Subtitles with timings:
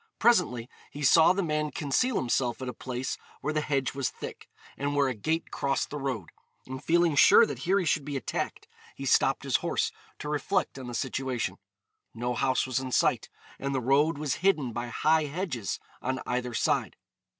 [0.17, 4.49] Presently he saw the man conceal himself at a place where the hedge was thick,
[4.75, 6.29] and where a gate crossed the road;
[6.65, 10.79] and feeling sure that here he should be attacked, he stopped his horse to reflect
[10.79, 11.57] on the situation.
[12.15, 13.29] No house was in sight,
[13.59, 16.97] and the road was hidden by high hedges on either side.